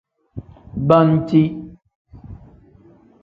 Banci. 0.87 1.43